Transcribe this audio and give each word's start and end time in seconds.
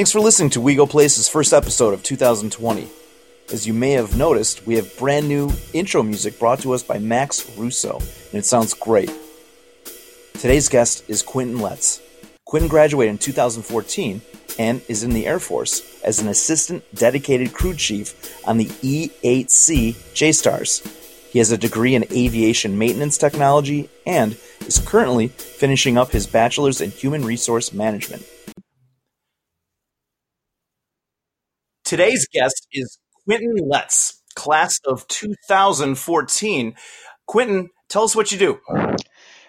Thanks 0.00 0.12
for 0.12 0.20
listening 0.20 0.48
to 0.52 0.62
We 0.62 0.76
Go 0.76 0.86
Places' 0.86 1.28
first 1.28 1.52
episode 1.52 1.92
of 1.92 2.02
2020. 2.02 2.88
As 3.52 3.66
you 3.66 3.74
may 3.74 3.90
have 3.90 4.16
noticed, 4.16 4.66
we 4.66 4.76
have 4.76 4.96
brand 4.96 5.28
new 5.28 5.52
intro 5.74 6.02
music 6.02 6.38
brought 6.38 6.60
to 6.60 6.72
us 6.72 6.82
by 6.82 6.98
Max 6.98 7.46
Russo, 7.58 7.98
and 7.98 8.38
it 8.38 8.46
sounds 8.46 8.72
great. 8.72 9.12
Today's 10.32 10.70
guest 10.70 11.04
is 11.06 11.20
Quinton 11.20 11.60
Letts. 11.60 12.00
Quinton 12.46 12.70
graduated 12.70 13.10
in 13.10 13.18
2014 13.18 14.22
and 14.58 14.80
is 14.88 15.02
in 15.02 15.10
the 15.10 15.26
Air 15.26 15.38
Force 15.38 15.82
as 16.02 16.18
an 16.18 16.28
assistant 16.28 16.82
dedicated 16.94 17.52
crew 17.52 17.74
chief 17.74 18.42
on 18.48 18.56
the 18.56 18.70
E-8C 18.80 19.92
JSTARS. 20.14 20.96
He 21.30 21.40
has 21.40 21.50
a 21.50 21.58
degree 21.58 21.94
in 21.94 22.10
aviation 22.10 22.78
maintenance 22.78 23.18
technology 23.18 23.90
and 24.06 24.38
is 24.66 24.78
currently 24.78 25.28
finishing 25.28 25.98
up 25.98 26.10
his 26.10 26.26
bachelor's 26.26 26.80
in 26.80 26.90
human 26.90 27.22
resource 27.22 27.74
management. 27.74 28.24
Today's 31.90 32.28
guest 32.32 32.68
is 32.70 33.00
Quinton 33.24 33.56
Letts, 33.66 34.22
class 34.36 34.78
of 34.86 35.08
2014. 35.08 36.76
Quinton, 37.26 37.70
tell 37.88 38.04
us 38.04 38.14
what 38.14 38.30
you 38.30 38.38
do. 38.38 38.60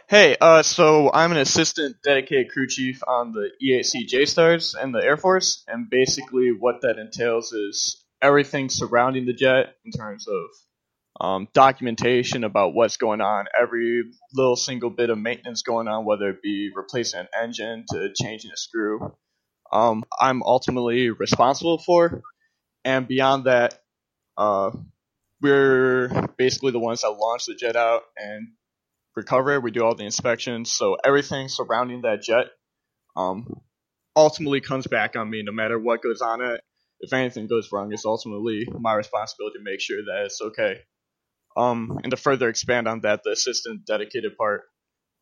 Hey, 0.09 0.37
uh, 0.41 0.63
so 0.63 1.11
I'm 1.13 1.31
an 1.33 1.37
assistant 1.37 1.97
dedicated 2.03 2.51
crew 2.51 2.65
chief 2.65 3.03
on 3.07 3.31
the 3.31 3.51
E-8C 3.61 4.09
JSTARS 4.09 4.73
and 4.73 4.91
the 4.91 5.03
Air 5.03 5.17
Force, 5.17 5.63
and 5.67 5.87
basically 5.87 6.49
what 6.49 6.81
that 6.81 6.97
entails 6.97 7.53
is 7.53 8.03
everything 8.23 8.69
surrounding 8.69 9.27
the 9.27 9.33
jet 9.33 9.75
in 9.85 9.91
terms 9.91 10.25
of 10.27 11.23
um, 11.23 11.47
documentation 11.53 12.43
about 12.43 12.73
what's 12.73 12.97
going 12.97 13.21
on, 13.21 13.45
every 13.55 14.01
little 14.33 14.55
single 14.55 14.89
bit 14.89 15.11
of 15.11 15.19
maintenance 15.19 15.61
going 15.61 15.87
on, 15.87 16.05
whether 16.05 16.31
it 16.31 16.41
be 16.41 16.71
replacing 16.75 17.19
an 17.19 17.27
engine 17.39 17.85
to 17.91 18.09
changing 18.19 18.49
a 18.51 18.57
screw. 18.57 19.13
Um, 19.71 20.03
I'm 20.19 20.43
ultimately 20.43 21.11
responsible 21.11 21.77
for, 21.77 22.21
and 22.83 23.07
beyond 23.07 23.45
that, 23.45 23.79
uh, 24.37 24.71
we're 25.41 26.09
basically 26.37 26.71
the 26.71 26.79
ones 26.79 27.01
that 27.01 27.11
launch 27.11 27.45
the 27.45 27.55
jet 27.55 27.75
out 27.75 28.03
and 28.15 28.49
recover 29.15 29.53
it. 29.53 29.63
We 29.63 29.71
do 29.71 29.83
all 29.83 29.95
the 29.95 30.05
inspections, 30.05 30.71
so 30.71 30.97
everything 31.03 31.47
surrounding 31.49 32.01
that 32.03 32.21
jet 32.21 32.47
um, 33.15 33.61
ultimately 34.15 34.61
comes 34.61 34.87
back 34.87 35.15
on 35.15 35.29
me, 35.29 35.43
no 35.43 35.51
matter 35.51 35.79
what 35.79 36.01
goes 36.01 36.21
on 36.21 36.41
it. 36.41 36.61
If 36.99 37.13
anything 37.13 37.47
goes 37.47 37.71
wrong, 37.71 37.91
it's 37.91 38.05
ultimately 38.05 38.67
my 38.71 38.93
responsibility 38.93 39.57
to 39.57 39.63
make 39.63 39.81
sure 39.81 39.97
that 40.05 40.25
it's 40.25 40.41
okay. 40.41 40.81
Um, 41.57 41.99
and 42.03 42.11
to 42.11 42.17
further 42.17 42.47
expand 42.47 42.87
on 42.87 43.01
that, 43.01 43.23
the 43.23 43.31
assistant 43.31 43.85
dedicated 43.85 44.37
part, 44.37 44.63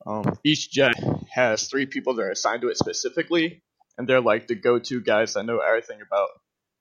um, 0.05 0.37
each 0.43 0.69
jet 0.71 0.93
has 1.31 1.67
three 1.67 1.85
people 1.85 2.13
that 2.15 2.21
are 2.23 2.31
assigned 2.31 2.61
to 2.61 2.67
it 2.67 2.77
specifically, 2.77 3.63
and 3.97 4.07
they're 4.07 4.21
like 4.21 4.47
the 4.47 4.55
go-to 4.55 5.01
guys 5.01 5.33
that 5.33 5.45
know 5.45 5.59
everything 5.59 5.99
about 6.01 6.29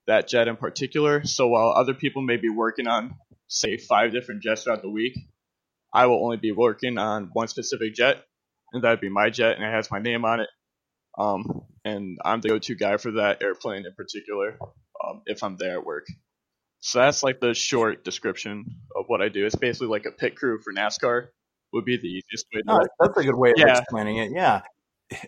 that 0.09 0.27
jet 0.27 0.49
in 0.49 0.57
particular. 0.57 1.25
So 1.25 1.49
while 1.49 1.73
other 1.77 1.95
people 1.95 2.23
may 2.23 2.37
be 2.37 2.49
working 2.49 2.89
on, 2.89 3.15
say, 3.47 3.77
five 3.77 4.13
different 4.13 4.43
jets 4.43 4.65
throughout 4.65 4.83
the 4.83 4.91
week, 4.91 5.17
I 5.95 6.07
will 6.07 6.25
only 6.25 6.39
be 6.39 6.51
working 6.51 6.99
on 6.99 7.31
one 7.33 7.49
specific 7.49 7.95
jet, 7.95 8.25
and 8.73 8.83
that 8.83 8.91
would 8.91 9.01
be 9.01 9.11
my 9.11 9.31
jet, 9.31 9.57
and 9.57 9.65
it 9.65 9.71
has 9.71 9.91
my 9.91 10.01
name 10.01 10.25
on 10.25 10.41
it. 10.41 10.49
Um, 11.17 11.63
and 11.85 12.19
I'm 12.25 12.41
the 12.41 12.49
go-to 12.49 12.75
guy 12.75 12.97
for 12.97 13.13
that 13.13 13.43
airplane 13.43 13.87
in 13.87 13.95
particular, 13.95 14.59
um, 15.05 15.23
if 15.27 15.43
I'm 15.43 15.57
there 15.57 15.79
at 15.79 15.85
work. 15.85 16.07
So 16.81 17.01
that's 17.01 17.23
like 17.23 17.41
the 17.41 17.55
short 17.55 18.05
description 18.05 18.65
of 18.97 19.05
what 19.09 19.21
I 19.21 19.29
do. 19.29 19.45
It's 19.45 19.57
basically 19.57 19.89
like 19.89 20.05
a 20.07 20.13
pit 20.13 20.37
crew 20.37 20.61
for 20.63 20.73
NASCAR 20.73 21.29
would 21.73 21.85
be 21.85 21.97
the 21.97 22.07
easiest 22.07 22.47
way 22.55 22.63
to. 22.63 22.73
Oh, 22.73 22.87
that's 23.01 23.19
a 23.19 23.25
good 23.25 23.35
way 23.35 23.51
of 23.51 23.59
yeah. 23.59 23.79
explaining 23.79 24.19
it. 24.19 24.31
Yeah 24.33 24.63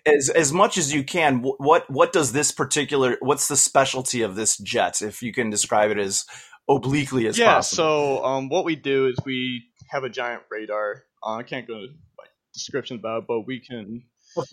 as 0.04 0.28
as 0.28 0.52
much 0.52 0.76
as 0.76 0.92
you 0.92 1.02
can 1.02 1.42
what 1.42 1.88
what 1.90 2.12
does 2.12 2.32
this 2.32 2.52
particular 2.52 3.16
what's 3.20 3.48
the 3.48 3.56
specialty 3.56 4.22
of 4.22 4.36
this 4.36 4.58
jet 4.58 5.00
if 5.00 5.22
you 5.22 5.32
can 5.32 5.48
describe 5.48 5.90
it 5.90 5.98
as 5.98 6.26
obliquely 6.68 7.26
as 7.26 7.38
yeah, 7.38 7.54
possible? 7.54 7.76
so 7.76 8.24
um, 8.24 8.48
what 8.48 8.64
we 8.64 8.76
do 8.76 9.06
is 9.06 9.16
we 9.24 9.64
have 9.90 10.04
a 10.04 10.08
giant 10.08 10.42
radar. 10.50 11.02
Uh, 11.22 11.36
i 11.36 11.42
can't 11.42 11.66
go 11.66 11.74
into 11.74 11.88
like 12.18 12.28
descriptions 12.52 13.00
about 13.00 13.22
it 13.22 13.24
but 13.28 13.40
we 13.46 13.60
can 13.60 14.02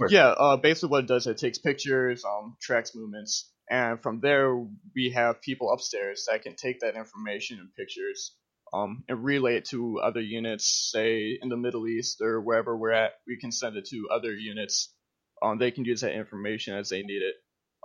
yeah 0.10 0.30
uh, 0.30 0.58
basically 0.58 0.90
what 0.90 1.04
it 1.04 1.08
does 1.08 1.28
it 1.28 1.38
takes 1.38 1.58
pictures 1.58 2.24
um, 2.26 2.56
tracks 2.62 2.96
movements 2.96 3.52
and 3.70 4.02
from 4.02 4.22
there 4.22 4.56
we 4.96 5.12
have 5.14 5.42
people 5.42 5.72
upstairs 5.72 6.26
that 6.30 6.42
can 6.42 6.56
take 6.56 6.80
that 6.80 6.96
information 6.96 7.60
and 7.60 7.74
pictures 7.76 8.34
um, 8.74 9.04
and 9.08 9.24
relay 9.24 9.58
it 9.58 9.66
to 9.66 10.00
other 10.00 10.22
units 10.22 10.90
say 10.92 11.38
in 11.42 11.50
the 11.50 11.58
middle 11.58 11.88
east 11.88 12.22
or 12.22 12.42
wherever 12.42 12.76
we're 12.76 12.92
at 12.92 13.12
we 13.28 13.38
can 13.38 13.52
send 13.52 13.76
it 13.76 13.86
to 13.86 14.08
other 14.12 14.34
units 14.34 14.94
um, 15.42 15.58
they 15.58 15.72
can 15.72 15.86
use 15.86 16.02
that 16.02 16.14
information 16.14 16.76
as 16.76 16.90
they 16.90 17.02
need 17.02 17.22
it. 17.22 17.36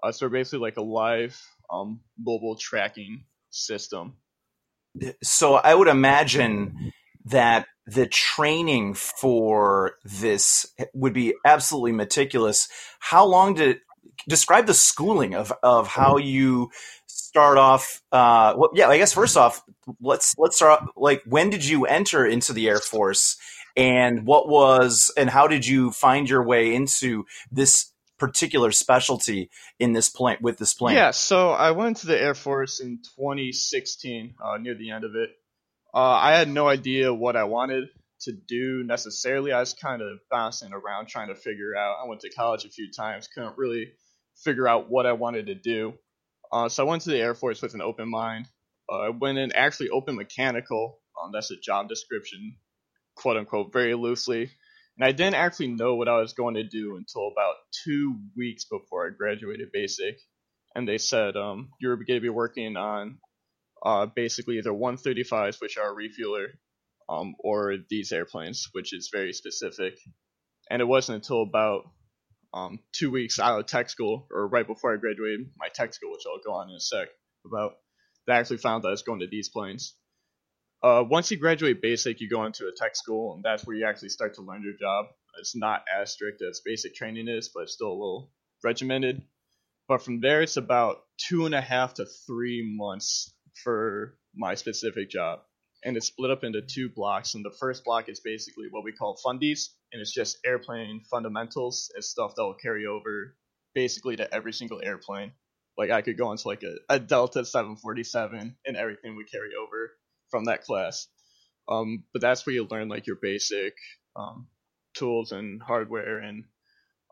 Uh, 0.02 0.12
so 0.12 0.28
basically 0.28 0.58
like 0.58 0.76
a 0.76 0.82
live 0.82 1.40
um, 1.72 2.00
mobile 2.18 2.56
tracking 2.56 3.24
system. 3.50 4.14
So 5.22 5.54
I 5.54 5.74
would 5.74 5.88
imagine 5.88 6.92
that 7.26 7.66
the 7.86 8.06
training 8.06 8.94
for 8.94 9.94
this 10.04 10.66
would 10.92 11.12
be 11.12 11.34
absolutely 11.44 11.92
meticulous. 11.92 12.68
How 13.00 13.24
long 13.24 13.54
did 13.54 13.78
describe 14.28 14.66
the 14.66 14.74
schooling 14.74 15.34
of 15.34 15.52
of 15.62 15.88
how 15.88 16.18
you 16.18 16.70
start 17.06 17.58
off? 17.58 18.02
Uh, 18.12 18.54
well, 18.56 18.70
yeah, 18.74 18.88
I 18.88 18.98
guess 18.98 19.12
first 19.12 19.36
off, 19.36 19.62
let's 20.00 20.34
let's 20.38 20.56
start. 20.56 20.84
Like, 20.96 21.22
when 21.26 21.50
did 21.50 21.64
you 21.64 21.86
enter 21.86 22.26
into 22.26 22.52
the 22.52 22.68
Air 22.68 22.78
Force, 22.78 23.36
and 23.76 24.26
what 24.26 24.48
was 24.48 25.12
and 25.16 25.30
how 25.30 25.46
did 25.46 25.66
you 25.66 25.90
find 25.90 26.28
your 26.28 26.44
way 26.44 26.74
into 26.74 27.24
this 27.50 27.92
particular 28.18 28.70
specialty 28.70 29.50
in 29.78 29.92
this 29.92 30.08
plane 30.08 30.38
with 30.40 30.58
this 30.58 30.74
plane? 30.74 30.96
Yeah, 30.96 31.10
so 31.10 31.50
I 31.50 31.72
went 31.72 31.98
to 31.98 32.06
the 32.06 32.20
Air 32.20 32.34
Force 32.34 32.80
in 32.80 32.98
2016, 33.16 34.34
uh, 34.42 34.58
near 34.58 34.74
the 34.74 34.90
end 34.90 35.04
of 35.04 35.16
it. 35.16 35.30
Uh, 35.92 35.98
I 35.98 36.32
had 36.32 36.48
no 36.48 36.68
idea 36.68 37.12
what 37.12 37.36
I 37.36 37.44
wanted 37.44 37.88
to 38.20 38.32
do 38.32 38.84
necessarily. 38.84 39.52
I 39.52 39.60
was 39.60 39.74
kind 39.74 40.00
of 40.00 40.18
bouncing 40.30 40.72
around 40.72 41.08
trying 41.08 41.28
to 41.28 41.34
figure 41.34 41.74
out. 41.76 41.96
I 42.02 42.08
went 42.08 42.20
to 42.20 42.30
college 42.30 42.64
a 42.64 42.68
few 42.68 42.90
times, 42.92 43.28
couldn't 43.28 43.58
really 43.58 43.92
figure 44.36 44.68
out 44.68 44.88
what 44.88 45.06
I 45.06 45.12
wanted 45.12 45.46
to 45.46 45.54
do. 45.54 45.94
Uh, 46.52 46.68
so 46.68 46.86
I 46.86 46.88
went 46.88 47.02
to 47.02 47.10
the 47.10 47.18
Air 47.18 47.34
Force 47.34 47.60
with 47.60 47.74
an 47.74 47.82
open 47.82 48.08
mind. 48.08 48.46
Uh, 48.90 48.98
I 48.98 49.08
went 49.10 49.38
in 49.38 49.52
actually 49.52 49.90
open 49.90 50.16
mechanical. 50.16 51.00
Um, 51.20 51.32
that's 51.32 51.50
a 51.50 51.56
job 51.56 51.88
description 51.88 52.56
quote 53.14 53.36
unquote 53.36 53.72
very 53.72 53.94
loosely. 53.94 54.50
And 54.98 55.06
I 55.06 55.12
didn't 55.12 55.36
actually 55.36 55.68
know 55.68 55.94
what 55.94 56.08
I 56.08 56.18
was 56.20 56.34
going 56.34 56.54
to 56.54 56.64
do 56.64 56.96
until 56.96 57.28
about 57.28 57.54
two 57.84 58.18
weeks 58.36 58.64
before 58.64 59.06
I 59.06 59.10
graduated 59.16 59.68
basic. 59.72 60.18
And 60.74 60.86
they 60.86 60.98
said, 60.98 61.36
um, 61.36 61.70
you're 61.80 61.96
going 61.96 62.18
to 62.18 62.20
be 62.20 62.28
working 62.28 62.76
on 62.76 63.18
uh, 63.84 64.06
basically 64.06 64.58
either 64.58 64.70
135s, 64.70 65.60
which 65.60 65.76
are 65.76 65.90
a 65.90 65.94
refueler, 65.94 66.46
um, 67.08 67.34
or 67.38 67.76
these 67.90 68.12
airplanes, 68.12 68.68
which 68.72 68.94
is 68.94 69.10
very 69.12 69.32
specific. 69.32 69.94
And 70.70 70.80
it 70.80 70.86
wasn't 70.86 71.16
until 71.16 71.42
about 71.42 71.84
um, 72.54 72.78
two 72.92 73.10
weeks 73.10 73.38
out 73.38 73.58
of 73.58 73.66
tech 73.66 73.90
school, 73.90 74.26
or 74.30 74.46
right 74.46 74.66
before 74.66 74.94
I 74.94 74.98
graduated 74.98 75.46
my 75.56 75.68
tech 75.74 75.94
school, 75.94 76.12
which 76.12 76.22
I'll 76.26 76.40
go 76.44 76.58
on 76.58 76.70
in 76.70 76.76
a 76.76 76.80
sec, 76.80 77.08
about 77.46 77.72
that 78.26 78.36
I 78.36 78.38
actually 78.38 78.58
found 78.58 78.84
that 78.84 78.88
I 78.88 78.92
was 78.92 79.02
going 79.02 79.20
to 79.20 79.26
these 79.26 79.48
planes. 79.48 79.94
Uh, 80.82 81.04
once 81.08 81.30
you 81.30 81.36
graduate 81.36 81.80
basic, 81.80 82.20
you 82.20 82.28
go 82.28 82.44
into 82.44 82.66
a 82.66 82.72
tech 82.72 82.96
school, 82.96 83.34
and 83.34 83.44
that's 83.44 83.64
where 83.64 83.76
you 83.76 83.86
actually 83.86 84.08
start 84.08 84.34
to 84.34 84.42
learn 84.42 84.62
your 84.64 84.74
job. 84.80 85.06
It's 85.38 85.54
not 85.54 85.84
as 85.94 86.12
strict 86.12 86.42
as 86.42 86.60
basic 86.64 86.94
training 86.94 87.28
is, 87.28 87.50
but 87.54 87.64
it's 87.64 87.74
still 87.74 87.88
a 87.88 87.92
little 87.92 88.32
regimented. 88.64 89.22
But 89.86 90.02
from 90.02 90.20
there, 90.20 90.42
it's 90.42 90.56
about 90.56 91.04
two 91.18 91.46
and 91.46 91.54
a 91.54 91.60
half 91.60 91.94
to 91.94 92.06
three 92.26 92.76
months 92.76 93.32
for 93.62 94.18
my 94.34 94.56
specific 94.56 95.08
job. 95.08 95.40
And 95.84 95.96
it's 95.96 96.06
split 96.06 96.30
up 96.30 96.42
into 96.42 96.62
two 96.62 96.88
blocks. 96.88 97.34
And 97.34 97.44
the 97.44 97.54
first 97.58 97.84
block 97.84 98.08
is 98.08 98.20
basically 98.20 98.66
what 98.70 98.84
we 98.84 98.92
call 98.92 99.18
fundies, 99.24 99.68
and 99.92 100.00
it's 100.00 100.12
just 100.12 100.38
airplane 100.44 101.02
fundamentals. 101.10 101.92
It's 101.96 102.08
stuff 102.08 102.34
that 102.34 102.42
will 102.42 102.54
carry 102.54 102.86
over 102.86 103.36
basically 103.74 104.16
to 104.16 104.34
every 104.34 104.52
single 104.52 104.80
airplane. 104.82 105.32
Like 105.78 105.90
I 105.90 106.02
could 106.02 106.18
go 106.18 106.32
into 106.32 106.48
like 106.48 106.64
a, 106.64 106.74
a 106.88 106.98
Delta 106.98 107.44
747 107.44 108.56
and 108.66 108.76
everything 108.76 109.16
would 109.16 109.30
carry 109.30 109.50
over 109.60 109.92
from 110.32 110.46
that 110.46 110.64
class. 110.64 111.06
Um, 111.68 112.04
but 112.12 112.22
that's 112.22 112.44
where 112.44 112.54
you 112.54 112.66
learn 112.68 112.88
like 112.88 113.06
your 113.06 113.18
basic 113.22 113.74
um, 114.16 114.48
tools 114.94 115.30
and 115.30 115.62
hardware 115.62 116.18
and 116.18 116.44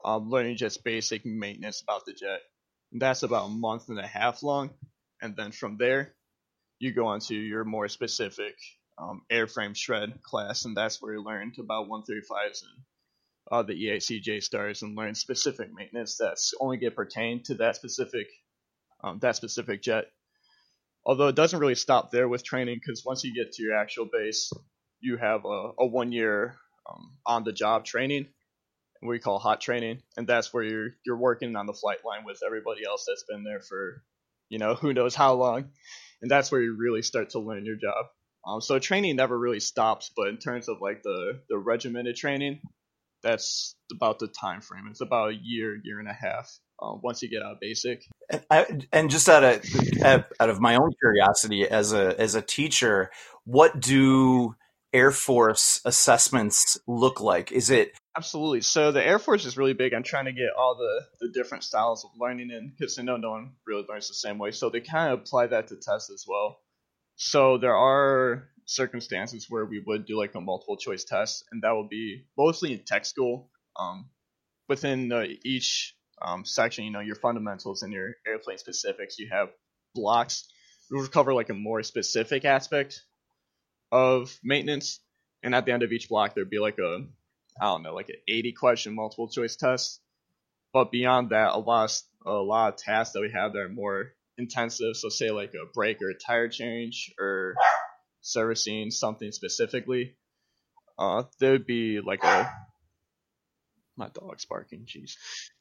um, 0.05 0.31
learning 0.31 0.57
just 0.57 0.83
basic 0.83 1.25
maintenance 1.25 1.83
about 1.83 2.07
the 2.07 2.15
jet. 2.15 2.41
And 2.93 3.01
that's 3.01 3.23
about 3.23 3.47
a 3.47 3.51
month 3.51 3.91
and 3.91 4.01
a 4.01 4.07
half 4.07 4.43
long, 4.43 4.71
and 5.23 5.37
then 5.37 5.53
from 5.53 5.77
there, 5.77 6.15
you 6.81 6.93
go 6.93 7.07
on 7.07 7.21
to 7.21 7.35
your 7.35 7.65
more 7.65 7.89
specific 7.89 8.57
um, 8.99 9.23
airframe 9.31 9.77
shred 9.77 10.23
class, 10.23 10.65
and 10.65 10.77
that's 10.77 11.01
where 11.01 11.13
you 11.13 11.23
learn 11.23 11.53
about 11.59 11.89
135s 11.89 12.63
and 12.65 12.83
uh, 13.53 13.63
the 13.63 13.75
E-8C 13.75 14.83
and 14.83 14.97
learn 14.97 15.15
specific 15.15 15.69
maintenance 15.73 16.17
that's 16.17 16.55
only 16.61 16.79
get 16.79 16.97
pertained 16.97 17.45
to 17.45 17.55
that 17.55 17.77
specific 17.77 18.27
um, 19.03 19.19
that 19.21 19.37
specific 19.37 19.83
jet. 19.83 20.07
Although 21.05 21.29
it 21.29 21.35
doesn't 21.37 21.59
really 21.59 21.75
stop 21.75 22.11
there 22.11 22.29
with 22.29 22.45
training 22.45 22.77
because 22.77 23.05
once 23.05 23.25
you 23.25 23.35
get 23.35 23.53
to 23.53 23.63
your 23.63 23.77
actual 23.77 24.07
base, 24.13 24.53
you 25.01 25.17
have 25.17 25.45
a, 25.45 25.71
a 25.79 25.87
one 25.87 26.13
year 26.13 26.57
um, 26.89 27.17
on 27.27 27.45
the 27.45 27.53
job 27.53 27.85
training. 27.85 28.27
we 29.03 29.19
call 29.19 29.39
hot 29.39 29.61
training, 29.61 30.03
and 30.17 30.27
that's 30.27 30.53
where 30.53 30.63
you're 30.63 30.91
you're 31.07 31.17
working 31.17 31.57
on 31.57 31.67
the 31.67 31.73
flight 31.73 31.99
line 32.05 32.25
with 32.25 32.41
everybody 32.47 32.83
else 32.87 33.05
that's 33.09 33.25
been 33.29 33.45
there 33.45 33.61
for, 33.61 34.03
you 34.49 34.59
know, 34.59 34.75
who 34.75 34.93
knows 34.93 35.15
how 35.15 35.35
long, 35.35 35.71
and 36.21 36.31
that's 36.31 36.53
where 36.53 36.61
you 36.61 36.77
really 36.79 37.03
start 37.03 37.31
to 37.31 37.39
learn 37.39 37.65
your 37.65 37.77
job. 37.77 38.07
Um, 38.47 38.61
so 38.61 38.79
training 38.79 39.17
never 39.17 39.39
really 39.39 39.61
stops, 39.61 40.11
but 40.15 40.29
in 40.29 40.39
terms 40.39 40.69
of 40.69 40.81
like 40.81 41.03
the 41.03 41.41
the 41.49 41.59
regimented 41.59 42.17
training, 42.17 42.61
that's 43.23 43.75
about 43.93 44.19
the 44.19 44.29
time 44.29 44.61
frame. 44.61 44.87
It's 44.91 45.01
about 45.01 45.31
a 45.31 45.35
year, 45.35 45.79
year 45.83 45.99
and 45.99 46.09
a 46.09 46.13
half. 46.13 46.51
Um, 46.83 47.01
once 47.03 47.23
you 47.23 47.29
get 47.29 47.43
out 47.43 47.53
of 47.53 47.61
basic, 47.61 48.07
and, 48.31 48.43
I, 48.51 48.67
and 48.91 49.11
just 49.11 49.29
out 49.29 49.45
of 49.45 49.63
out 50.03 50.49
of 50.49 50.61
my 50.61 50.77
own 50.77 50.91
curiosity 50.99 51.69
as 51.69 51.93
a 51.93 52.19
as 52.19 52.35
a 52.35 52.41
teacher, 52.41 53.11
what 53.45 53.79
do 53.81 54.55
Air 54.93 55.13
Force 55.13 55.81
assessments 55.85 56.79
look 56.87 57.21
like? 57.21 57.53
Is 57.53 57.69
it 57.69 57.93
absolutely? 58.17 58.63
So 58.63 58.93
the 58.93 59.07
Air 59.07 59.19
Force 59.19 59.45
is 59.45 59.59
really 59.59 59.75
big 59.75 59.93
on 59.93 60.03
trying 60.03 60.25
to 60.25 60.33
get 60.33 60.49
all 60.59 60.75
the 60.77 61.27
the 61.27 61.33
different 61.33 61.65
styles 61.65 62.05
of 62.05 62.11
learning 62.19 62.51
in 62.51 62.73
because 62.77 62.97
they 62.97 63.03
know 63.03 63.19
no 63.19 63.31
one 63.31 63.53
really 63.67 63.85
learns 63.87 64.09
the 64.09 64.15
same 64.15 64.39
way. 64.39 64.51
So 64.51 64.71
they 64.71 64.81
kind 64.81 65.13
of 65.13 65.21
apply 65.21 65.49
that 65.49 65.69
to 65.69 65.77
tests 65.77 66.11
as 66.11 66.25
well. 66.27 66.61
So 67.17 67.59
there 67.59 67.77
are 67.77 68.49
circumstances 68.71 69.47
where 69.49 69.65
we 69.65 69.83
would 69.85 70.07
do 70.07 70.17
like 70.17 70.35
a 70.35 70.41
multiple 70.41 70.77
choice 70.77 71.05
test, 71.05 71.45
and 71.51 71.63
that 71.63 71.73
will 71.73 71.89
be 71.89 72.25
mostly 72.39 72.73
in 72.73 72.81
tech 72.85 73.05
school. 73.05 73.51
Um, 73.79 74.07
within 74.69 75.13
each 75.45 75.97
um, 76.23 76.45
section, 76.45 76.85
you 76.85 76.93
know, 76.93 77.01
your 77.01 77.17
fundamentals 77.17 77.83
and 77.83 77.93
your 77.93 78.15
airplane 78.27 78.59
specifics, 78.59 79.19
you 79.19 79.29
have 79.33 79.49
blocks. 79.95 80.49
We'll 80.91 81.07
cover 81.09 81.35
like 81.35 81.51
a 81.51 81.55
more 81.55 81.83
specific 81.83 82.45
aspect 82.45 83.03
of 83.91 84.39
maintenance, 84.45 85.01
and 85.43 85.55
at 85.55 85.67
the 85.67 85.73
end 85.73 85.83
of 85.83 85.93
each 85.93 86.09
block, 86.09 86.35
there'd 86.35 86.51
be 86.51 86.61
like 86.61 86.79
a, 86.79 87.07
I 87.61 87.65
don't 87.65 87.83
know, 87.83 87.95
like 87.95 88.09
an 88.09 88.17
80 88.29 88.53
question 88.53 88.95
multiple 88.95 89.29
choice 89.29 89.57
test. 89.57 90.01
But 90.73 90.93
beyond 90.93 91.31
that, 91.31 91.53
a 91.53 91.59
lot 91.59 91.91
of, 92.25 92.33
a 92.33 92.39
lot 92.39 92.75
of 92.75 92.79
tasks 92.79 93.15
that 93.15 93.21
we 93.21 93.33
have 93.33 93.53
that 93.55 93.59
are 93.59 93.69
more 93.69 94.13
intensive. 94.39 94.97
So 94.97 95.09
say 95.09 95.31
like 95.31 95.55
a 95.55 95.67
brake 95.75 95.99
or 96.03 96.11
a 96.11 96.15
tire 96.15 96.49
change 96.49 97.13
or 97.19 97.55
servicing 98.21 98.91
something 98.91 99.33
specifically. 99.33 100.17
Uh, 100.99 101.25
there 101.39 101.53
would 101.53 101.67
be 101.67 102.01
like 102.01 102.23
a 102.25 102.51
my 104.01 104.09
dog's 104.09 104.47
barking. 104.47 104.87
Jeez. 104.87 105.13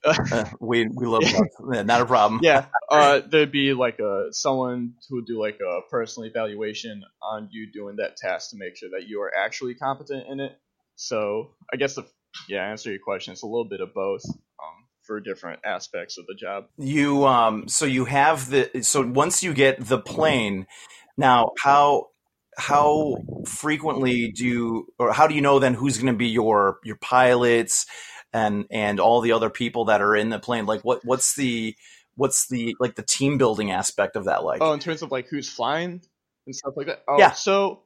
uh, 0.05 0.45
we 0.59 0.87
we 0.87 1.05
love 1.05 1.21
dogs. 1.31 1.55
Yeah, 1.73 1.83
not 1.83 2.01
a 2.01 2.05
problem. 2.05 2.39
yeah. 2.41 2.65
Uh, 2.91 3.21
there'd 3.29 3.51
be 3.51 3.71
like 3.73 3.99
a 3.99 4.29
someone 4.31 4.95
who 5.07 5.17
would 5.17 5.27
do 5.27 5.39
like 5.39 5.59
a 5.61 5.81
personal 5.91 6.27
evaluation 6.27 7.03
on 7.21 7.47
you 7.51 7.71
doing 7.71 7.97
that 7.97 8.17
task 8.17 8.49
to 8.49 8.57
make 8.57 8.75
sure 8.75 8.89
that 8.89 9.07
you 9.07 9.21
are 9.21 9.31
actually 9.31 9.75
competent 9.75 10.25
in 10.27 10.39
it. 10.39 10.53
So 10.95 11.51
I 11.71 11.77
guess 11.77 11.93
the 11.93 12.07
yeah 12.47 12.63
answer 12.63 12.89
your 12.89 12.97
question. 12.97 13.33
It's 13.33 13.43
a 13.43 13.45
little 13.45 13.69
bit 13.69 13.81
of 13.81 13.93
both. 13.93 14.23
Um, 14.25 14.87
for 15.03 15.19
different 15.19 15.59
aspects 15.63 16.17
of 16.17 16.25
the 16.25 16.35
job. 16.35 16.65
You 16.77 17.25
um 17.25 17.67
so 17.67 17.85
you 17.85 18.05
have 18.05 18.49
the 18.49 18.81
so 18.81 19.05
once 19.05 19.43
you 19.43 19.53
get 19.53 19.79
the 19.79 19.99
plane, 19.99 20.65
now 21.15 21.51
how 21.61 22.07
how 22.59 23.15
frequently 23.45 24.31
do 24.31 24.45
you 24.45 24.87
or 24.99 25.13
how 25.13 25.27
do 25.27 25.33
you 25.33 25.41
know 25.41 25.59
then 25.59 25.73
who's 25.73 25.97
going 25.97 26.13
to 26.13 26.17
be 26.17 26.27
your 26.27 26.79
your 26.83 26.97
pilots 26.97 27.85
and 28.33 28.65
and 28.69 28.99
all 28.99 29.21
the 29.21 29.31
other 29.31 29.49
people 29.49 29.85
that 29.85 30.01
are 30.01 30.15
in 30.15 30.29
the 30.29 30.39
plane? 30.39 30.65
Like 30.65 30.81
what 30.81 31.03
what's 31.03 31.35
the 31.35 31.75
what's 32.15 32.47
the 32.49 32.75
like 32.79 32.95
the 32.95 33.03
team 33.03 33.37
building 33.37 33.71
aspect 33.71 34.15
of 34.15 34.25
that 34.25 34.43
like? 34.43 34.61
Oh 34.61 34.73
in 34.73 34.79
terms 34.79 35.01
of 35.01 35.11
like 35.11 35.27
who's 35.27 35.49
flying 35.49 36.01
and 36.45 36.55
stuff 36.55 36.73
like 36.75 36.87
that? 36.87 37.03
Oh 37.07 37.17
yeah. 37.17 37.31
so 37.31 37.83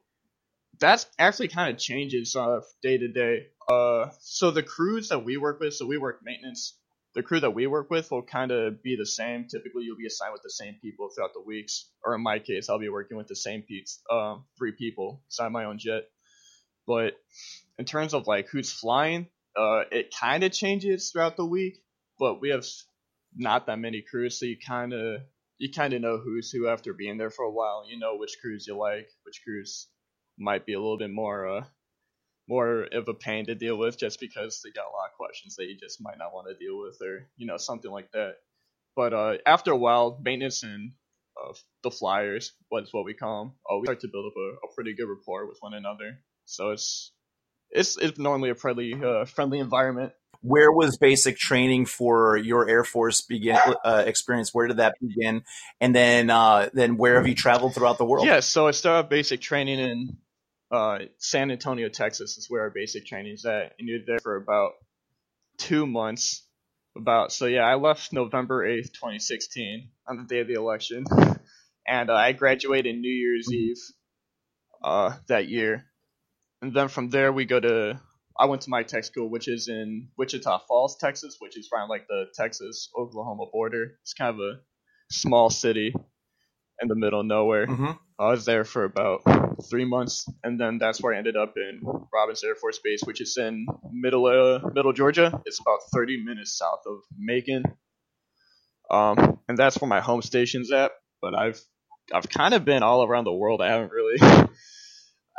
that's 0.80 1.06
actually 1.18 1.48
kind 1.48 1.72
of 1.72 1.80
changes 1.80 2.34
uh, 2.34 2.60
day 2.82 2.98
to 2.98 3.08
day. 3.08 3.46
Uh 3.68 4.10
so 4.20 4.50
the 4.50 4.62
crews 4.62 5.08
that 5.08 5.24
we 5.24 5.36
work 5.36 5.60
with 5.60 5.74
so 5.74 5.86
we 5.86 5.98
work 5.98 6.20
maintenance 6.24 6.76
the 7.14 7.22
crew 7.22 7.40
that 7.40 7.54
we 7.54 7.66
work 7.66 7.90
with 7.90 8.10
will 8.10 8.22
kind 8.22 8.50
of 8.50 8.82
be 8.82 8.96
the 8.96 9.06
same. 9.06 9.46
Typically, 9.46 9.84
you'll 9.84 9.96
be 9.96 10.06
assigned 10.06 10.32
with 10.32 10.42
the 10.42 10.50
same 10.50 10.74
people 10.82 11.08
throughout 11.08 11.32
the 11.32 11.40
weeks. 11.40 11.88
Or 12.04 12.14
in 12.14 12.22
my 12.22 12.40
case, 12.40 12.68
I'll 12.68 12.78
be 12.78 12.88
working 12.88 13.16
with 13.16 13.28
the 13.28 13.36
same 13.36 13.62
piece, 13.62 14.00
uh, 14.10 14.36
three 14.58 14.72
people, 14.72 15.22
assign 15.30 15.52
my 15.52 15.64
own 15.64 15.78
jet. 15.78 16.04
But 16.86 17.14
in 17.78 17.84
terms 17.84 18.14
of 18.14 18.26
like 18.26 18.48
who's 18.48 18.72
flying, 18.72 19.28
uh, 19.56 19.82
it 19.90 20.14
kind 20.18 20.42
of 20.42 20.52
changes 20.52 21.10
throughout 21.10 21.36
the 21.36 21.46
week. 21.46 21.78
But 22.18 22.40
we 22.40 22.50
have 22.50 22.64
not 23.36 23.66
that 23.66 23.78
many 23.78 24.02
crews, 24.02 24.38
so 24.38 24.46
you 24.46 24.56
kind 24.58 24.92
of 24.92 25.20
you 25.58 25.70
kind 25.72 25.92
of 25.92 26.00
know 26.00 26.18
who's 26.18 26.50
who 26.50 26.68
after 26.68 26.92
being 26.92 27.16
there 27.16 27.30
for 27.30 27.44
a 27.44 27.50
while. 27.50 27.84
You 27.88 27.98
know 27.98 28.16
which 28.16 28.38
crews 28.40 28.66
you 28.66 28.76
like, 28.76 29.08
which 29.24 29.42
crews 29.44 29.88
might 30.36 30.66
be 30.66 30.74
a 30.74 30.80
little 30.80 30.98
bit 30.98 31.10
more 31.10 31.58
uh, 31.58 31.64
more 32.48 32.86
of 32.92 33.08
a 33.08 33.14
pain 33.14 33.46
to 33.46 33.54
deal 33.54 33.76
with 33.76 33.98
just 33.98 34.20
because 34.20 34.60
they 34.62 34.70
got 34.70 34.82
a 34.86 34.94
lot 34.94 35.10
of 35.10 35.16
questions 35.16 35.56
that 35.56 35.64
you 35.64 35.76
just 35.78 36.00
might 36.00 36.18
not 36.18 36.32
want 36.32 36.46
to 36.48 36.54
deal 36.54 36.78
with 36.78 36.96
or 37.02 37.28
you 37.36 37.46
know 37.46 37.56
something 37.56 37.90
like 37.90 38.10
that 38.12 38.34
but 38.96 39.12
uh, 39.12 39.34
after 39.46 39.72
a 39.72 39.76
while 39.76 40.20
maintenance 40.22 40.62
and 40.62 40.92
uh, 41.42 41.52
the 41.82 41.90
flyers 41.90 42.52
what's 42.68 42.92
what 42.92 43.04
we 43.04 43.14
call 43.14 43.44
them 43.44 43.54
oh 43.68 43.78
we 43.78 43.86
start 43.86 44.00
to 44.00 44.08
build 44.08 44.26
up 44.26 44.36
a, 44.36 44.66
a, 44.66 44.74
pretty 44.74 44.94
good 44.94 45.08
rapport 45.08 45.46
with 45.48 45.58
one 45.60 45.74
another 45.74 46.18
so 46.44 46.70
it's 46.70 47.12
it's 47.70 47.96
it's 47.96 48.18
normally 48.18 48.50
a 48.50 48.54
friendly 48.54 48.94
uh, 48.94 49.24
friendly 49.24 49.58
environment 49.58 50.12
where 50.44 50.70
was 50.70 50.98
basic 50.98 51.38
training 51.38 51.86
for 51.86 52.36
your 52.36 52.68
Air 52.68 52.84
Force 52.84 53.22
begin 53.22 53.56
uh, 53.82 54.04
experience? 54.06 54.52
Where 54.52 54.68
did 54.68 54.76
that 54.76 54.94
begin? 55.00 55.42
And 55.80 55.94
then, 55.94 56.28
uh, 56.28 56.68
then 56.74 56.98
where 56.98 57.16
have 57.16 57.26
you 57.26 57.34
traveled 57.34 57.74
throughout 57.74 57.96
the 57.96 58.04
world? 58.04 58.26
Yeah, 58.26 58.40
so 58.40 58.68
I 58.68 58.72
started 58.72 59.08
basic 59.08 59.40
training 59.40 59.78
in 59.78 60.18
uh, 60.70 60.98
San 61.18 61.50
Antonio, 61.50 61.88
Texas 61.88 62.36
is 62.36 62.46
where 62.48 62.62
our 62.62 62.70
basic 62.70 63.06
training 63.06 63.34
is 63.34 63.44
at, 63.44 63.74
and 63.78 63.88
you're 63.88 64.00
there 64.06 64.18
for 64.18 64.36
about 64.36 64.72
two 65.58 65.86
months. 65.86 66.46
About 66.96 67.32
so 67.32 67.46
yeah, 67.46 67.62
I 67.64 67.74
left 67.74 68.12
November 68.12 68.64
eighth, 68.64 68.92
twenty 68.92 69.18
sixteen, 69.18 69.88
on 70.06 70.16
the 70.16 70.22
day 70.24 70.40
of 70.40 70.46
the 70.46 70.54
election, 70.54 71.04
and 71.88 72.08
uh, 72.08 72.14
I 72.14 72.32
graduated 72.32 72.96
New 72.96 73.10
Year's. 73.10 73.52
Eve 73.52 73.76
uh, 74.84 75.14
that 75.28 75.48
year, 75.48 75.86
and 76.62 76.74
then 76.74 76.88
from 76.88 77.10
there 77.10 77.32
we 77.32 77.46
go 77.46 77.58
to 77.58 78.00
I 78.38 78.46
went 78.46 78.62
to 78.62 78.70
my 78.70 78.82
tech 78.82 79.04
school, 79.04 79.30
which 79.30 79.48
is 79.48 79.68
in 79.68 80.08
Wichita 80.16 80.60
Falls, 80.66 80.96
Texas, 81.00 81.36
which 81.38 81.56
is 81.56 81.68
around 81.72 81.88
like 81.88 82.06
the 82.08 82.26
Texas 82.34 82.90
Oklahoma 82.96 83.46
border. 83.52 83.98
It's 84.02 84.12
kind 84.12 84.34
of 84.34 84.40
a 84.40 84.60
small 85.10 85.50
city 85.50 85.94
in 86.80 86.88
the 86.88 86.96
middle 86.96 87.20
of 87.20 87.26
nowhere. 87.26 87.66
Mm-hmm. 87.66 87.92
I 88.18 88.28
was 88.30 88.44
there 88.44 88.64
for 88.64 88.84
about 88.84 89.22
three 89.68 89.84
months, 89.84 90.28
and 90.44 90.60
then 90.60 90.78
that's 90.78 91.02
where 91.02 91.14
I 91.14 91.18
ended 91.18 91.36
up 91.36 91.54
in 91.56 91.80
Robins 92.12 92.44
Air 92.44 92.54
Force 92.54 92.78
Base, 92.82 93.02
which 93.02 93.20
is 93.20 93.36
in 93.36 93.66
middle 93.92 94.26
uh, 94.26 94.60
middle 94.72 94.92
Georgia. 94.92 95.40
It's 95.44 95.60
about 95.60 95.80
30 95.92 96.24
minutes 96.24 96.56
south 96.56 96.82
of 96.86 96.98
Macon, 97.18 97.64
um, 98.90 99.38
and 99.48 99.58
that's 99.58 99.80
where 99.80 99.88
my 99.88 100.00
home 100.00 100.22
station's 100.22 100.70
at. 100.70 100.92
But 101.20 101.34
I've 101.34 101.60
I've 102.12 102.28
kind 102.28 102.54
of 102.54 102.64
been 102.64 102.84
all 102.84 103.04
around 103.04 103.24
the 103.24 103.32
world. 103.32 103.60
I 103.60 103.70
haven't 103.70 103.90
really 103.90 104.18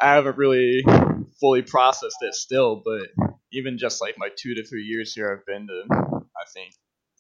I 0.02 0.14
haven't 0.14 0.38
really 0.38 0.84
fully 1.40 1.62
processed 1.62 2.18
it 2.22 2.34
still, 2.34 2.82
but 2.84 3.08
even 3.54 3.78
just 3.78 4.02
like 4.02 4.16
my 4.18 4.30
two 4.38 4.56
to 4.56 4.66
three 4.66 4.84
years 4.84 5.14
here, 5.14 5.32
I've 5.32 5.46
been 5.46 5.68
to 5.68 5.84
I 5.92 6.44
think 6.54 6.74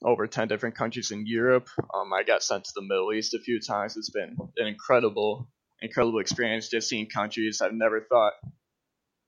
over 0.03 0.27
10 0.27 0.47
different 0.47 0.75
countries 0.75 1.11
in 1.11 1.25
Europe. 1.25 1.69
Um, 1.93 2.13
I 2.13 2.23
got 2.23 2.43
sent 2.43 2.65
to 2.65 2.71
the 2.75 2.81
Middle 2.81 3.13
East 3.13 3.33
a 3.33 3.39
few 3.39 3.59
times. 3.59 3.95
It's 3.97 4.09
been 4.09 4.35
an 4.57 4.67
incredible, 4.67 5.47
incredible 5.81 6.19
experience 6.19 6.69
just 6.69 6.89
seeing 6.89 7.07
countries 7.07 7.61
I've 7.61 7.73
never 7.73 8.01
thought 8.01 8.33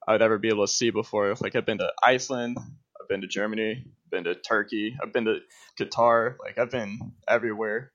I'd 0.08 0.22
ever 0.22 0.38
be 0.38 0.50
able 0.50 0.66
to 0.66 0.72
see 0.72 0.90
before. 0.90 1.34
Like 1.40 1.56
I've 1.56 1.66
been 1.66 1.80
to 1.80 1.92
Iceland, 2.02 2.58
I've 2.60 3.08
been 3.10 3.22
to 3.22 3.28
Germany, 3.28 3.84
I've 3.86 4.12
been 4.12 4.24
to 4.26 4.36
Turkey, 4.36 4.98
I've 5.02 5.14
been 5.14 5.26
to 5.26 5.40
Qatar. 5.80 6.36
Like 6.40 6.58
I've 6.58 6.72
been 6.72 7.14
everywhere. 7.28 7.92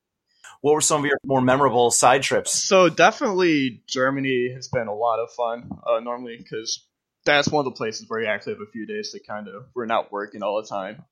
What 0.61 0.73
were 0.73 0.81
some 0.81 1.01
of 1.01 1.05
your 1.05 1.17
more 1.25 1.41
memorable 1.41 1.91
side 1.91 2.21
trips? 2.21 2.51
So 2.51 2.89
definitely 2.89 3.83
Germany 3.87 4.51
has 4.53 4.67
been 4.67 4.87
a 4.87 4.93
lot 4.93 5.19
of 5.19 5.31
fun. 5.31 5.69
Uh, 5.85 5.99
normally 5.99 6.37
because 6.37 6.85
that's 7.25 7.47
one 7.47 7.65
of 7.65 7.73
the 7.73 7.77
places 7.77 8.05
where 8.07 8.21
you 8.21 8.27
actually 8.27 8.53
have 8.53 8.61
a 8.61 8.71
few 8.71 8.85
days 8.85 9.11
to 9.11 9.19
kind 9.19 9.47
of 9.47 9.65
we're 9.73 9.85
not 9.85 10.11
working 10.11 10.43
all 10.43 10.61
the 10.61 10.67
time 10.67 11.03